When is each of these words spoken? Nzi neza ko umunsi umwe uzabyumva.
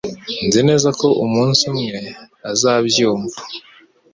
Nzi 0.47 0.59
neza 0.69 0.89
ko 0.99 1.07
umunsi 1.25 1.61
umwe 1.71 1.99
uzabyumva. 2.51 3.39